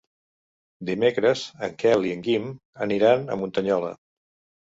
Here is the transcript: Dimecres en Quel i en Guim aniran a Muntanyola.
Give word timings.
Dimecres 0.89 1.43
en 1.67 1.75
Quel 1.83 2.07
i 2.11 2.13
en 2.13 2.23
Guim 2.29 2.47
aniran 2.87 3.27
a 3.35 3.39
Muntanyola. 3.43 3.93